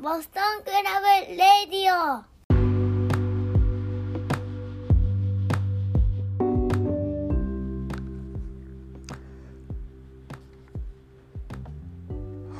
[0.00, 2.22] ボストンクラブレディオ。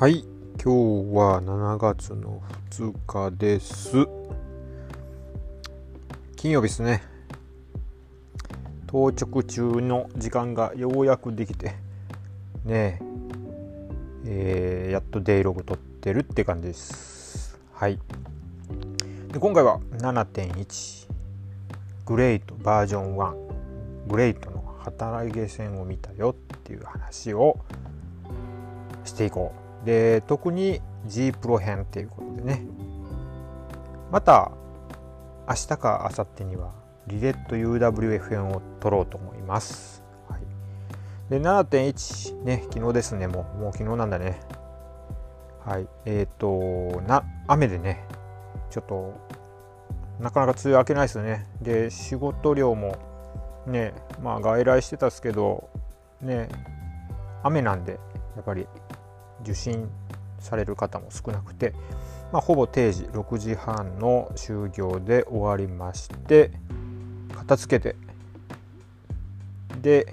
[0.00, 0.24] はい
[0.60, 4.08] 今日は7月の2日です。
[6.34, 7.04] 金曜日ですね。
[8.88, 11.76] 当直中の時間がようやくできて
[12.64, 13.00] ね
[14.26, 17.17] えーやっとデイログ撮ってるって感じです。
[17.78, 18.00] はい。
[19.32, 21.06] で今回は7.1
[22.06, 27.60] グレートバージョン1グレートの働き線を見たよっていう話を
[29.04, 29.86] していこう。
[29.86, 32.66] で特に G プロ編っていうことでね。
[34.10, 34.50] また
[35.48, 36.72] 明日か明後日には
[37.06, 40.40] リレット UWF 編を撮ろうと思います、はい、
[41.30, 44.40] で7.1ね昨日ですねもうもう昨日なんだね。
[45.64, 45.88] はい。
[46.06, 48.04] えっ、とな雨でね
[48.70, 49.14] ちょっと
[50.20, 51.46] なかなか梅雨明けないですよね。
[51.62, 52.96] で仕事量も
[53.66, 55.68] ねまあ外来してたっすけど
[56.20, 56.48] ね
[57.42, 57.98] 雨なんで
[58.36, 58.66] やっぱり
[59.42, 59.88] 受診
[60.38, 61.72] される方も少なくて、
[62.32, 66.52] まあ、ほぼ定時6時半の就業で終わりまして
[67.34, 67.96] 片付けて
[69.80, 70.12] で、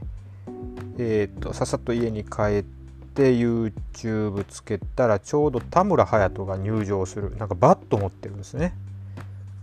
[0.97, 2.74] えー、とさっさと家に帰って
[3.23, 8.73] YouTube つけたらちょうど田村隼人が入場するなんかバット持ってるんですね。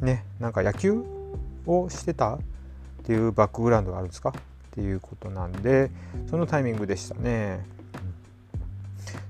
[0.00, 1.04] ねなんか野球
[1.66, 2.40] をしてたっ
[3.04, 4.30] ていうバックグラウンドがあるんですか？
[4.30, 4.32] っ
[4.74, 5.90] ていうことなんで
[6.30, 7.64] そのタイミングでしたね。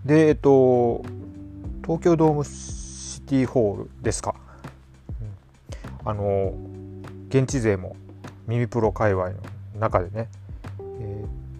[0.05, 1.03] で、えっと、
[1.83, 4.35] 東京ドームシティホールですか？
[6.05, 6.53] あの、
[7.29, 7.97] 現地勢も
[8.47, 9.37] 耳プロ界隈の
[9.79, 10.29] 中でね、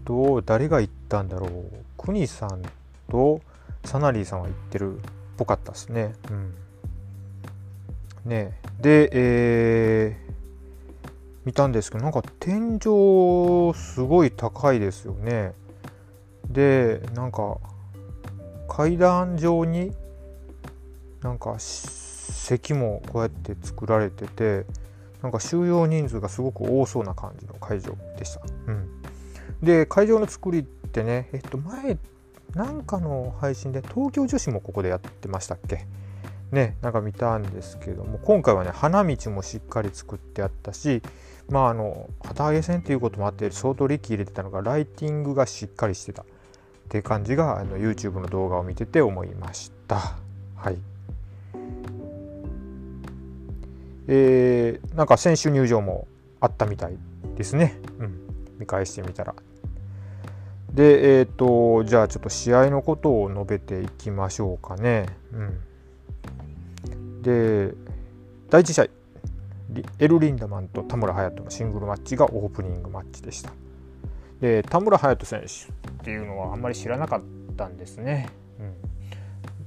[0.05, 1.51] と、誰が行ったんだろう。
[1.97, 2.63] 国さん
[3.11, 3.41] と
[3.85, 5.01] サナリーさんは行ってるっ
[5.37, 6.15] ぽかったですね。
[6.31, 6.55] うん。
[8.25, 10.33] ねで、えー、
[11.45, 15.53] 見たんですけど、なんか天井すごい高いですよね。
[16.49, 17.59] で、なんか、
[18.69, 19.95] 階段状に
[21.23, 24.65] なんか席もこうやって作られてて
[25.23, 28.41] なんか収容人数がすごく多そうな感じの会場でした。
[28.67, 29.02] うん、
[29.63, 31.97] で会場の作りってねえっと前
[32.55, 35.87] なんかの配信で東京女子もここでやってましたっけ？
[36.51, 41.01] ねなんか見たんですけども今回はね花道もしっかり作ってあったし
[41.49, 46.23] まああの旗揚げ線っていうこともあって相当力入れてたのがライティングがしっかりしてた。
[46.23, 46.25] っ
[46.93, 50.19] ていう感じがあの YouTube の動画を見てて思いました。
[50.57, 50.77] はい。
[54.09, 56.07] えー、なんか選手入場も
[56.39, 56.99] あったみたい
[57.35, 57.81] ですね。
[57.99, 58.21] うん。
[58.59, 59.35] 見返してみたら。
[60.75, 65.07] で、えっ、ー、と、じゃあちょっと試合のことを述べていきましょうかね。
[65.33, 65.37] う
[66.97, 67.23] ん。
[67.23, 67.75] で、
[68.49, 68.87] 第1試合、
[69.99, 73.53] エル・リンダマンと田村隼人のシングルマッチがオープニングマッチでした。
[74.41, 77.23] で田村隼人選手っていうのはあんまり知らなかっ
[77.57, 78.29] たんですね。
[78.59, 78.75] うん、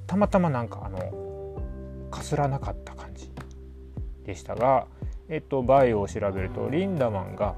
[0.05, 1.57] たまたまなんかあの
[2.11, 3.31] かすらなかった感じ
[4.25, 4.85] でしたが、
[5.29, 7.55] えっと、バイオを調べるとリンダマンが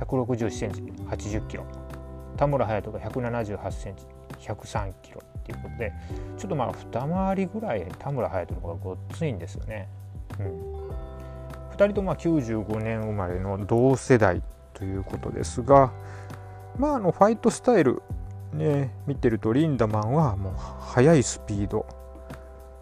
[0.00, 1.64] 161センチ80キロ。
[2.38, 4.06] 田村隼人が178センチ
[4.48, 5.92] 103キロっていうことで
[6.38, 9.88] ちょっとまあ二回りぐらい田村隼人の方がごっついんですよね。
[10.38, 10.46] うん、
[11.72, 14.40] 2人とも95年生まれの同世代
[14.72, 15.92] ということですが、
[16.78, 18.02] まあ、あのファイトスタイル、
[18.52, 21.86] ね、見てるとリンダマンはもう速いスピード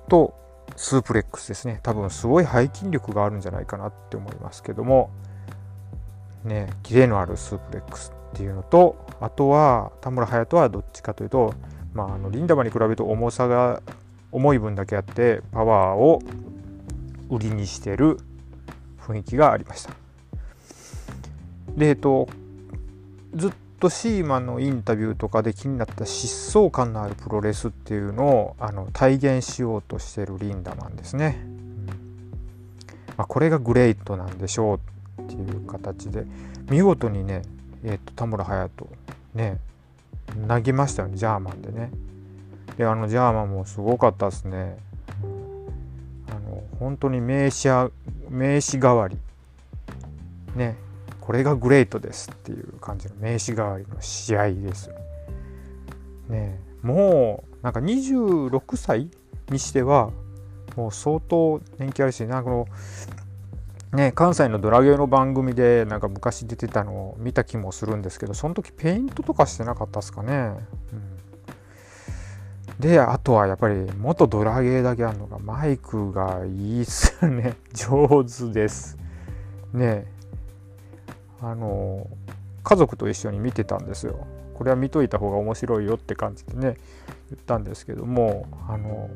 [0.08, 0.34] と
[0.76, 1.80] スープレックスですね。
[1.82, 5.10] 多分すごい背筋力があるんじゃないかなって思いますけども。
[6.46, 11.54] ねキレのあるスープレックスっていうのとあとは田村隼人はどっちかというと、
[11.94, 13.82] まあ、あのリンダマンに比べると重さが
[14.32, 16.20] 重い分だけあってパワーを
[17.30, 18.18] 売りにしてる
[19.00, 19.92] 雰囲気がありました。
[21.76, 22.28] でえっと
[23.34, 31.46] ずっとシーマンのインタビューとかで気になった疾走感のあるプロレスっていうのをあの体現しようとしてるリンダマンですね。
[33.16, 34.80] まあ、これがグレイトなんでしょう
[35.22, 36.24] っていう形で
[36.70, 37.42] 見事にね、
[37.84, 38.88] えー、と田村隼人
[39.34, 39.58] ね
[40.48, 41.90] 投げましたよねジャーマンでね。
[42.76, 44.76] であのジャーマンもすごかったですね。
[46.28, 47.68] あの本当に名詞
[48.28, 49.16] 名詞代わり
[50.54, 50.76] ね
[51.20, 54.90] これがグレートですっていう感じの名刺代わりの試合です。
[56.28, 59.10] ねもうなんか26歳
[59.48, 60.10] にしては
[60.76, 62.68] もう相当人気あるしなんかこの
[63.96, 70.52] ね関西のドラゲーの番組でなんか昔出てたのを見た気もするんですけどその時ペイントとかしてなかったですかね。
[70.92, 71.16] うん。
[72.78, 77.56] であとはやっぱり元ドラゲーだけあるのがマイクがいいっすね。
[77.72, 78.98] 上手です。
[79.72, 80.06] ね。
[81.40, 82.06] あの
[82.62, 84.26] 家族と一緒に見てたんですよ。
[84.54, 86.76] これは見といた方が面白いよって感じでね
[87.30, 89.08] 言ったんですけどもあの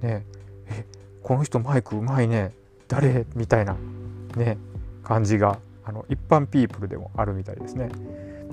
[0.00, 0.24] ね。
[0.70, 0.84] え
[1.22, 2.52] この人マイクうまいね。
[2.88, 3.26] 誰？
[3.34, 3.76] みたいな
[4.36, 4.58] ね
[5.04, 7.90] 感じがあの一般ピープルでもあるみたいですね。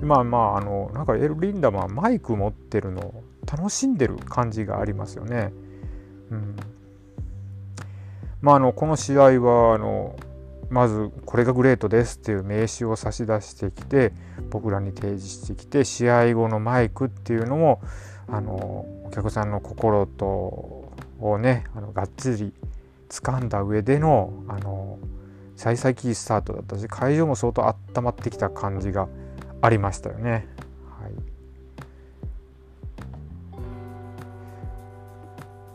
[0.00, 5.52] まあまああのなんかエル・リンダマンマイク持ってるのを楽しんでる感じがありますよね。
[6.30, 6.56] うん、
[8.40, 10.16] まああのこの試合はあの
[10.68, 14.12] まずこれがグレートですっていう名刺を差し出してきて
[14.50, 17.80] 僕らに提示してきて試合後のマイクっていうのも
[18.28, 18.52] あの
[19.04, 22.52] お客さんの心とをねあのがっつり
[23.08, 24.98] 掴んだ上でのあの
[25.56, 29.08] 幸先いいスタートだったし会場も相当温まってきた感じが
[29.62, 30.46] ありましたよね。
[31.00, 31.08] は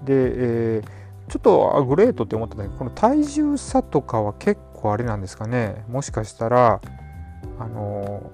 [0.03, 6.79] い、で、えー、ちょっとグレートって思ったんだけどこの体重差とかは結構あれなんですかねもしかしたら
[7.59, 8.31] あの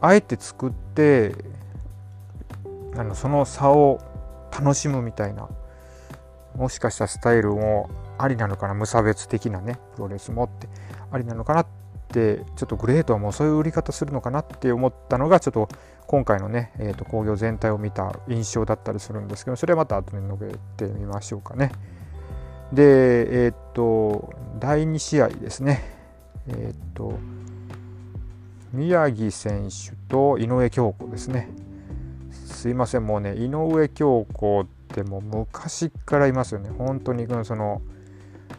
[0.00, 1.34] あえて作って
[2.96, 4.00] あのその差を
[4.52, 5.48] 楽しむみたいな
[6.56, 7.88] もしかしたスタイルも
[8.18, 8.74] ありなのかな？
[8.74, 10.68] 無差別的なねプロレスもって
[11.10, 11.66] ありなのかなっ
[12.08, 15.68] てちょっとグレートはもうそういう売り方するのかなって思ったのがちょっと
[16.06, 21.70] 今回のね、えー、と工業全体を見た印象だったりするんですけどそれはまた後で述べてみましょうかね。
[22.72, 25.96] でえっ、ー、と第2試合ですね。
[26.48, 27.18] えっ、ー、と
[28.72, 31.50] 宮城選手と井上京子ですね。
[32.30, 36.70] すいませんもうね井上京子ってもう昔からいますよね。
[36.70, 37.82] 本当にその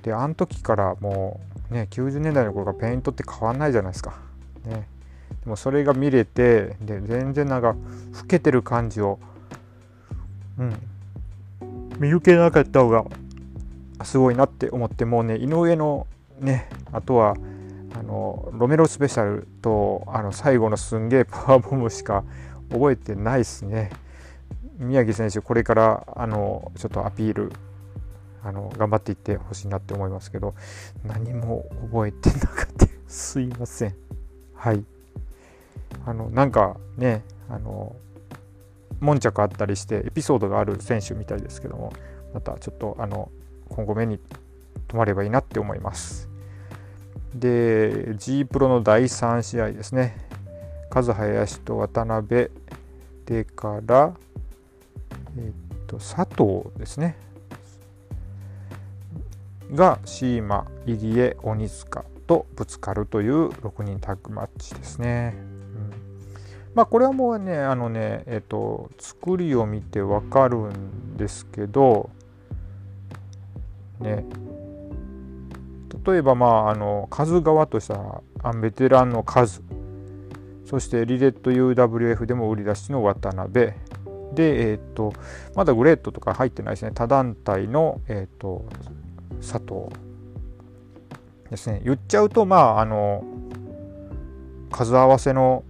[0.03, 4.17] であの時からもうね90年代の頃からペイントって変わんないじゃないですか。
[4.65, 4.87] ね。
[5.43, 7.75] でもそれが見れてで全然なんか
[8.13, 9.19] 老けてる感じを
[10.57, 10.73] うん。
[11.99, 13.05] 見受けなかった方が
[14.03, 16.07] すごいなって思ってもうね井上の
[16.39, 17.35] ねあとは
[17.93, 22.23] あのロメロスペシャルとあの最後のすんげえ パワーボムしか
[22.71, 23.91] 覚えてないですね。
[24.77, 27.51] 宮城選手これからあのちょっとアピール
[28.43, 30.55] あの頑張っていってほしいなって思いますけど
[31.03, 33.95] 何も覚えてなくて すいません。
[34.53, 34.83] はい。
[36.05, 37.95] あのなんかねあの
[38.99, 41.93] 悶着あったりしてエピソードがある選手みたいですけども
[42.33, 43.31] またちょっとあの
[43.69, 44.19] 今後目に
[44.87, 46.29] 留まればいいなって思います。
[47.33, 50.17] で G プロの第3試合ですね。
[50.93, 52.49] 和林と渡辺
[53.25, 54.13] でから
[55.37, 57.28] えっと佐藤ですね。
[59.73, 65.35] がシーマ入江鬼塚とぶつかるという6人タッグマッチですね。
[66.75, 72.09] まあこれはもうねあのねえっと作りを見てわかるんですけど
[73.99, 74.25] ね。
[76.05, 79.61] 例えばまああの数側としたらベテランの数
[80.65, 83.73] そしてリレット UWF でも売り出しの渡辺。
[84.35, 85.11] で、えーと、
[85.55, 86.91] まだグレートとか入ってないですね。
[86.93, 88.65] 他団体の、えーと
[89.41, 89.93] 佐藤
[91.49, 91.81] ですね。
[91.83, 93.23] 言っちゃうとまああの
[94.71, 95.63] 数合わせの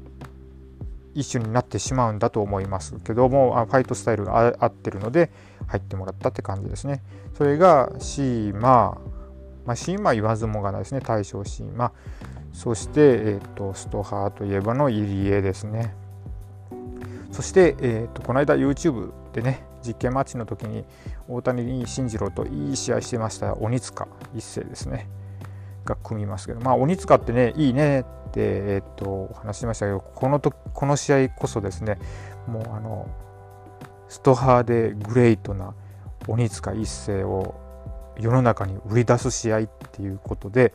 [1.15, 2.95] 一種になってしまうんだと思います。
[3.03, 5.31] けどもファイトスタイルが合ってるので
[5.67, 7.01] 入ってもらったって感じですね。
[7.33, 8.99] それがシーマ
[9.65, 11.01] まあ、シーマー言わずもがないですね。
[11.01, 11.91] 大将シーマー。
[12.53, 15.93] そして、えーと、ストハーといえばの入江ですね。
[17.31, 20.85] そして、えーとこの間 YouTube でね実験マッチの時に
[21.27, 25.07] 大谷慎次郎といい試合してました鬼塚一世ですね。
[25.85, 26.61] が組みますけど。
[26.61, 31.97] まあ鬼塚ってねいいねって、えっと話しましたけどこのとこの試合こそですね
[32.47, 33.09] もうあの
[34.07, 35.73] ストハーでグレイトな
[36.27, 37.55] 鬼塚一世を
[38.19, 40.73] 世の中に売り出す試合っていうことで、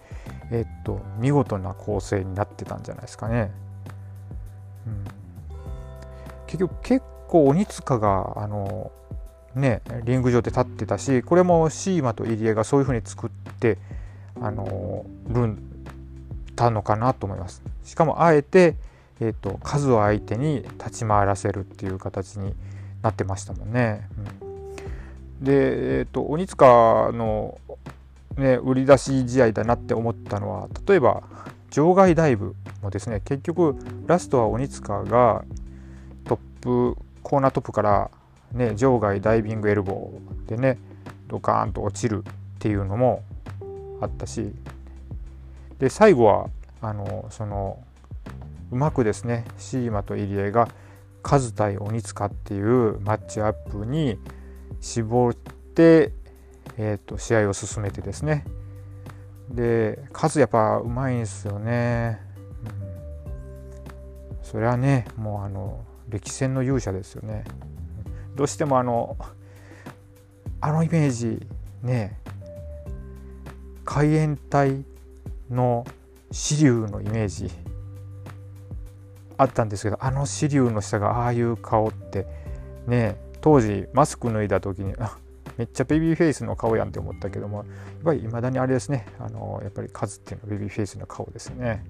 [0.51, 3.51] えっと、見事な構成になってたんじゃないですかね。
[4.87, 5.05] うん、
[6.47, 8.93] 結局結構鬼塚があの
[9.55, 13.79] ねリング上で立ってたしこれもシーマと入江がそういうふうに作って
[14.41, 15.59] あのるん
[16.55, 17.63] たのかなと思います。
[17.85, 18.77] しかもあえて、
[19.21, 22.55] えーと、数を相手に立ち回らせるっていう形に
[23.03, 24.09] なってましたもんね。
[24.41, 27.59] うん、で、えー、と鬼塚の、
[28.37, 31.23] ね、売り出し試合だなって思ったのは例えば
[31.71, 35.45] 場外ダイブもですね結局ラストは鬼塚が
[36.25, 38.11] トップコーナートップから、
[38.55, 40.79] ね、場外ダイビングエルボーでね
[41.29, 43.23] ドカーンと落ちるっていうのも
[44.01, 44.53] あったし。
[45.79, 46.49] で最後は
[46.81, 47.83] あのその
[48.71, 50.69] うまくですねシーマと入江が
[51.23, 54.19] カズ対鬼塚っていうマッチアップに
[54.81, 56.13] 絞って、
[56.77, 58.45] えーと、試合を進めてですね。
[59.51, 62.19] でカズやっぱうまいんですよね、
[64.31, 67.45] うん、それはねもうあの歴戦の勇者ですよね。
[68.35, 69.17] どうしてもあの
[70.61, 71.47] あのイメージ
[71.83, 72.19] ね
[73.85, 74.85] 海援隊
[75.51, 75.85] の
[76.33, 77.51] 支流のイメージ
[79.37, 82.27] あったんですけどあの支流の下がああいう顔って
[82.87, 85.17] ね当時マスク脱いだ時にあ
[85.57, 87.67] めっちゃベビーフェイスの顔やんって思ったけどもやっ
[88.05, 91.85] ぱりいまだにあれですねあのやっぱりカズっていうのはベビーフェイスの顔ですね。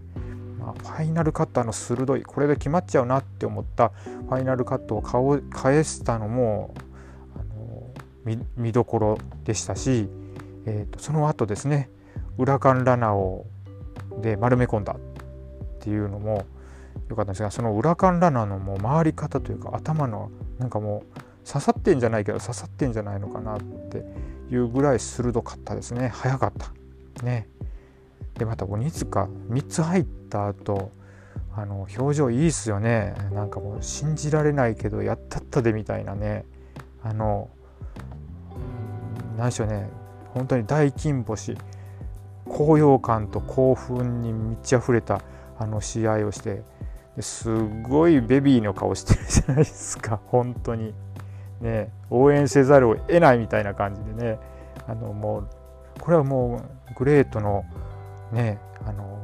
[0.65, 3.91] まあ、ファイナルカットの鋭いこれで決まっちゃうなって思った。
[4.05, 6.75] ファイナルカットを顔返したのも
[7.35, 10.09] あの見どころでしたし、
[10.67, 11.91] えーと、その後ですね
[12.39, 13.47] 裏カンラナを
[14.21, 14.99] で丸め込んだっ
[15.81, 16.47] ていうのも
[17.09, 24.05] 良かったんですがその裏カンラナのもう回り方というか頭のなんかもう刺さってんじゃないけど刺さってんじゃないのかなって
[24.51, 26.09] いうぐらい鋭かったですね。
[26.09, 27.25] 早かった。
[27.25, 27.49] ね。
[28.39, 30.91] でまた鬼塚3つ入った後
[31.57, 33.15] あの表情いいっすよね。
[33.33, 36.45] なんかもう信じられないけどやったったでみたいなね。
[37.03, 37.49] あの
[39.37, 39.89] 何でしょうね。
[40.33, 41.57] 本当に大金星。
[42.47, 45.23] 高揚感と興奮に満ち溢れた
[45.59, 46.63] あの試合をして
[47.21, 47.57] す
[47.89, 50.21] ごいベビーの顔してるじゃないですか。
[50.27, 50.93] 本当に。
[51.61, 51.93] ね。
[52.11, 54.39] 応援せざるを得ないみたいな感じでね。
[54.89, 55.49] あのもう
[56.01, 56.61] これはも
[56.91, 57.65] うグレートの
[58.35, 59.19] ねあの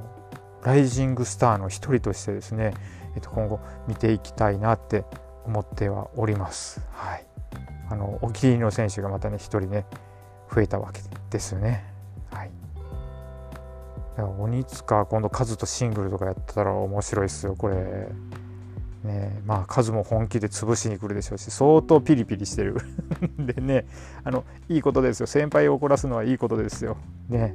[0.65, 2.75] ライジングスターの一人としてですね、
[3.15, 5.05] えっと、今後見ていきたいなって
[5.45, 6.81] 思ってはおります。
[6.93, 7.27] はい、
[7.91, 9.87] あのお気に入りの選手がまたね一人ね
[10.53, 11.01] 増えたわけ
[11.31, 11.85] ですよね。
[12.31, 12.51] はい。
[14.17, 18.09] だから鬼塚今度カズとシングルとかやったら面白いですよこれ。
[19.03, 22.77] ねまあ数も本気で潰しに来るでしょうし相当ピリピリしてる
[23.39, 23.87] でね
[24.25, 26.99] あのいいことですよ先輩を怒らすのはいいことですよ
[27.31, 27.55] ね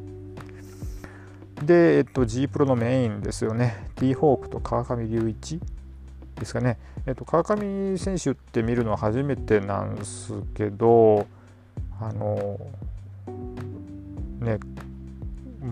[1.63, 3.87] で、えっと、G プロのメインですよね。
[3.95, 5.59] T ホークと川上隆一
[6.39, 11.25] ですかね、えっと、川上選手って見るのは初めてなんですけど
[11.99, 12.59] あの
[14.39, 14.59] ね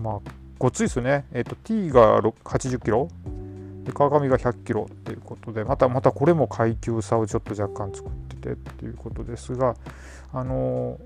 [0.02, 3.08] まあごついですね、えっと、T が80キロ。
[3.84, 9.76] で川上が100キロっていうことでまたまたこれも階級差をちょっと若干作っててっていうことですが
[10.32, 10.98] あの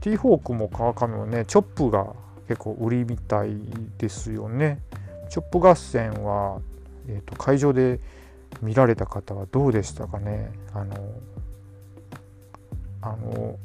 [0.00, 2.12] T ホークも川上もねチョップが
[2.50, 3.56] 結構売りみたい
[3.96, 4.80] ですよね。
[5.28, 6.60] チョップ合戦は、
[7.06, 8.00] えーと、会場で
[8.60, 10.96] 見られた方はどうでしたかねあの
[13.02, 13.56] あの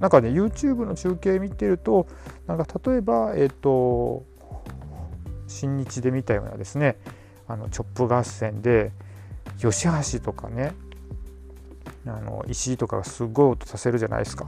[0.00, 2.06] なんかね YouTube の中継見てると
[2.46, 4.24] なんか例えばえっ、ー、と
[5.46, 6.96] 新日で見たようなですね
[7.46, 8.92] あのチョップ合戦で
[9.58, 10.72] 吉橋とかね
[12.06, 14.46] あの石井とかがすごい音させるじゃないですか。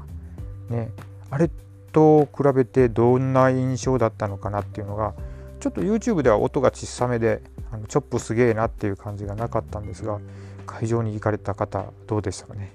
[0.71, 0.91] ね、
[1.31, 1.51] あれ
[1.97, 5.15] と比べてどんな印象だったのかなっていうのが
[5.61, 7.41] ちょっと YouTube では音が小さめで
[7.73, 10.21] あのチョップすげえなっていう感じがなかったんですが
[10.67, 12.75] 会場に行かれた方どうでしたかね？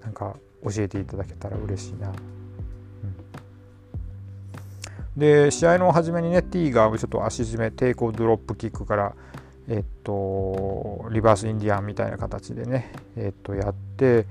[0.00, 2.08] なんか教えていただけたら嬉しいな。
[2.08, 2.14] うん
[5.14, 9.14] で試合の初めにね T がちょっと足締め抵抗ドロップキックから
[9.68, 14.24] えっとリバースインディアンみたいな形でねえっとやって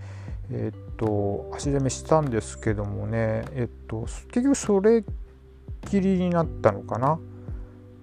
[0.51, 5.03] えっと足締めしたんですけどもねえっと結局それっ
[5.89, 7.15] きりになったのかな？
[7.15, 7.19] っ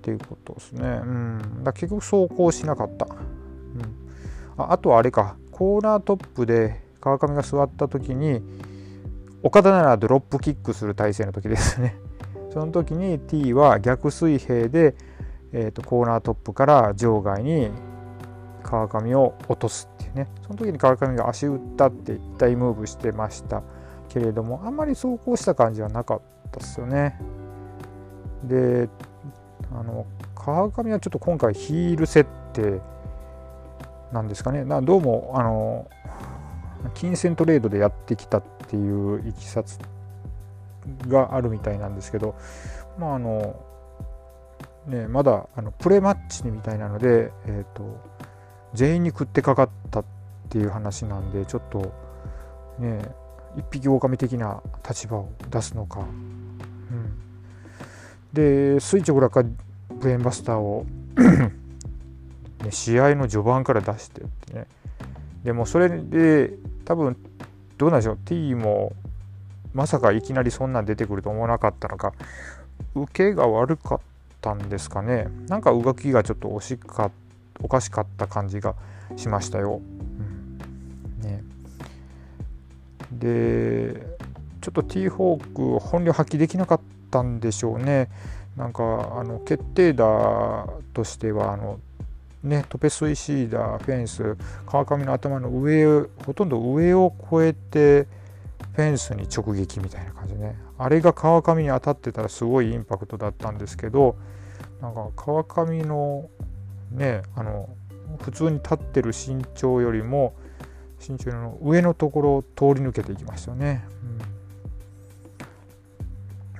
[0.02, 0.88] ていうことですね。
[0.88, 1.64] うん。
[1.64, 5.36] だ結局走行しなかった、うん、ああとはあれか。
[5.52, 8.42] コーナートップで川上が座った時に
[9.42, 11.96] 岡田ならドロップキックする体勢の時ですね。
[12.52, 14.94] その時に T は逆水平で、
[15.52, 17.70] えーと、コーナートップから場外に
[18.62, 19.88] 川上を落とす。
[20.14, 23.62] ねその時に川上が足打ったって大ムーブしてました
[24.08, 27.20] けれどもあんまり走行した感じはなかったですよね。
[28.44, 28.88] で
[29.72, 32.80] あの川上はちょっと今回ヒール設定
[34.12, 35.86] なんですかねなどうもあの
[36.94, 39.78] 金銭トレードでやってきたっていういきさつ
[41.06, 42.34] があるみたいなんですけど、
[42.98, 43.56] まああの
[44.86, 48.00] ね、まだあのプレマッチみたいなので、えーと、
[48.74, 50.04] 全員に食ってかかったっ
[50.48, 51.92] ていう話なんでちょっと
[52.78, 53.00] ね
[53.56, 57.18] 一匹狼的な立場を出すのか、うん、
[58.32, 59.48] で垂直落下
[60.00, 60.86] ブレーンバスターを
[62.64, 64.66] ね、試合の序盤から出してってね。
[65.44, 67.16] でもそれで多分
[67.76, 68.18] どうなんでしょう。
[68.24, 68.92] T も
[69.72, 72.12] まさかいきなりそんなん出てくると思わなかったのか
[72.94, 74.00] 受けが悪かっ
[74.40, 75.28] たんですかね。
[75.46, 77.27] なんか動きがちょっと惜しかった。
[77.62, 78.74] おかしかった感じが
[79.16, 79.80] しましたよ。
[79.80, 80.58] うん
[81.22, 81.42] ね、
[83.12, 84.06] で
[84.60, 88.10] ちょっと T ホーク本領発揮できなかったんでしょうね。
[88.56, 88.82] なんか
[89.16, 91.78] あの決定打としてはあの
[92.42, 98.06] ね、トペスイシーダーフェンス川上の頭の上ほとんど上を越えて
[98.74, 104.16] フェンスに直撃みたいな感じねあれが川上に当たってたらすごいインパクトだったんですけど
[104.80, 106.30] なんか川上の
[106.90, 107.68] ねあの
[108.20, 110.34] 普通に立ってる身長よりも
[111.06, 113.84] 身長の上のところを通り抜けていきましたよね。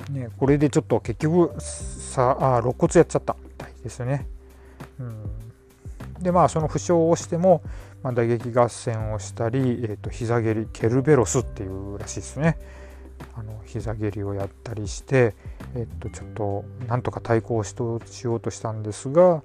[0.08, 4.26] うん、ねこれでちょっと結局さあ肋骨やっちゃったみたいですよね。
[5.00, 7.62] うん、でまあその負傷をしても、
[8.02, 12.58] まあ、打撃合戦をしたり、えーと、膝蹴りケルベロスっていうらしいですね。
[13.34, 15.34] あの膝蹴りをやったりして、
[15.74, 17.96] えっと、ちょっとなんとか対抗しよ
[18.34, 19.42] うとしたんですが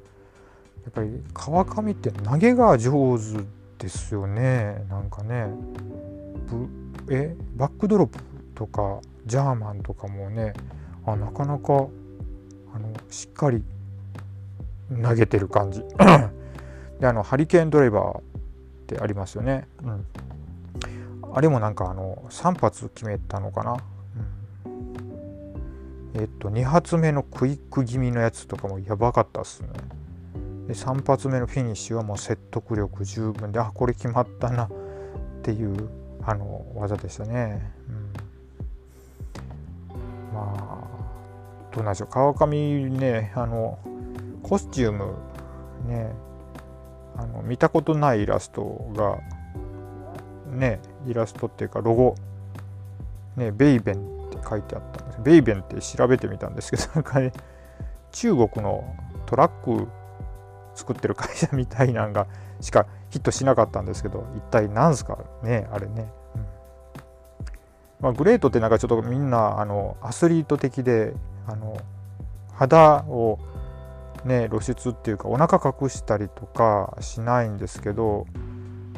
[0.83, 3.43] やっぱり川上って投げが上手
[3.77, 4.85] ですよね。
[4.89, 5.47] なんかね。
[7.09, 7.35] え？
[7.55, 8.19] バックドロップ
[8.55, 10.53] とかジャーマンとかもね。
[11.05, 11.87] あなかなか
[12.73, 13.63] あのしっかり
[15.01, 15.83] 投げてる感じ。
[16.99, 18.21] であのハリケーンドライバーっ
[18.87, 20.05] てありますよね、うん、
[21.33, 23.77] あれもなんかあの3発決めたのかな、
[24.65, 29.69] うん、えっと2発目のクイック気味のやつとかもやばかったっすね。
[30.67, 34.69] で3発目のフィニッシュはもう説得力十分であこれ決まったなっ
[35.41, 35.89] ていう
[36.25, 38.13] あの技でしたね、うん、
[40.33, 42.07] まあどうなんでしょう。
[42.09, 43.77] 川上ねあの
[44.41, 45.15] コスチューム
[45.87, 46.13] ね
[47.17, 49.19] あの見たことないイラストが
[50.55, 52.15] ねイラストっていうかロゴ
[53.35, 55.21] ねベイベンって書いてあったんです。
[55.21, 57.33] ベイベンって調べてみたんですけどなんかね
[58.11, 59.87] 中国のトラック
[60.75, 62.27] 作ってる会社みたいなんが
[62.61, 65.17] しかヒットしなかったんですけど一体何すか？
[65.43, 66.45] ねあれね、うん。
[67.99, 71.13] まあ、グレートってなんかちょっとみんなあのアスリート的で
[71.47, 71.77] あの
[72.53, 73.39] 肌を
[74.25, 78.25] ね露出っていうかお腹隠したりとかしないんですけど、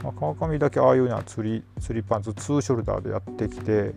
[0.03, 3.93] まあ、川上だけああいうような釣り釣りパンツ2ショルダーでやってきてっ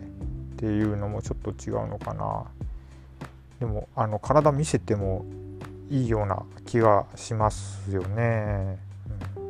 [0.57, 2.45] ていうのもちょっと違うのかな。
[3.59, 5.25] でもあの体見せても
[5.89, 8.77] いいような気がしますよね。
[9.35, 9.43] うん、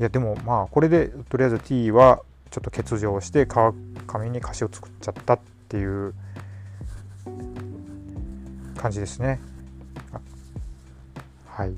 [0.00, 3.74] いやでもまあこれでとりあえず T はちょっと欠場して川
[4.06, 6.14] 上に歌詞を作っちゃったっていう
[8.76, 9.40] 感じですね。
[11.46, 11.74] はい。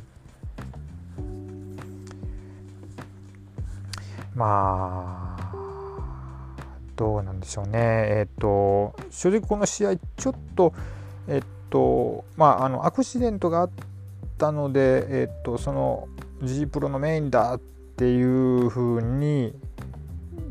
[4.35, 5.55] まあ
[6.95, 7.79] どうなんでしょうね。
[7.79, 10.75] えっ、ー、と正直この試合ちょっと
[11.27, 13.71] えっ、ー、とまああのアクシデントがあっ
[14.39, 16.09] たので、えっと、その
[16.43, 19.55] G プロのメインだっていうふうに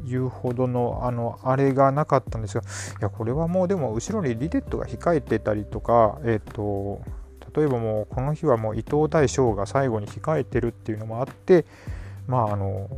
[0.07, 2.65] 言うほどのあのあれがなかったんですがい
[3.01, 7.01] やこれはもうでも後ろにリテッドが控えてたりとか、えっと、
[7.55, 11.65] 例えばもうこの日はもう伊藤大将が最後に控えてるっていうのもあって
[12.27, 12.89] まああの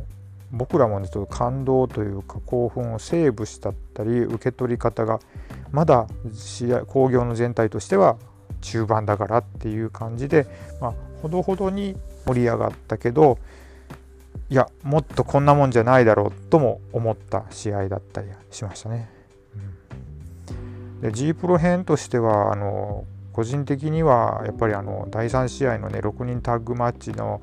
[0.50, 5.20] 僕らもねちょっと感動というか興奮をセーブしたったり受け取り方が
[5.72, 8.16] まだ試合興行の全体としては
[8.60, 10.46] 中盤だからっていう感じで、
[10.80, 13.38] まあ、ほどほどに盛り上がったけど
[14.50, 19.10] いやもっとこんなもんじゃないだろうとも思った試合だったりしましたね。
[21.02, 27.40] で G プロ編としてはあの個人的にはやっぱりあの第3試合のね6人タッグマッチの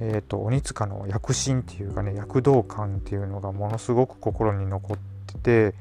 [0.00, 4.98] えーと、鬼塚の躍進っていうかね躍動感っていうのがものすごく心に残っ
[5.42, 5.74] てて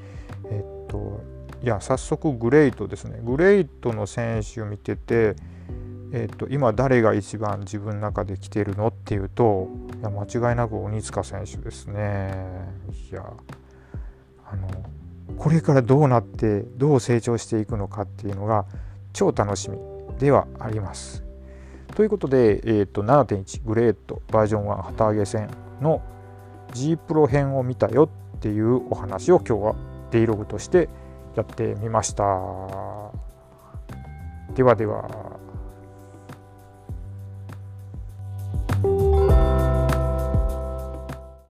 [0.49, 1.21] えっ、ー、と
[1.63, 3.20] いや早速グレイトですね。
[3.24, 5.36] グレイトの選手を見てて
[6.12, 12.34] えーと、今誰が一番自分の中で来てるのっていうといや間違いなく鬼塚選手ですね。
[13.12, 13.34] いや
[14.50, 14.67] あの
[15.38, 18.65] これからどうなってどう成長していくのかっていうのが
[19.12, 19.78] 超楽しみ
[20.17, 21.24] ではあります。
[21.93, 25.50] ということで、えーと、7.1グレートバージョン1旗揚げ戦
[25.82, 26.02] の
[26.74, 29.76] G プロ編を見たよっていうお話を今日は
[30.12, 30.89] デイログとして
[31.38, 32.23] やってみました。
[34.56, 35.08] ではでは。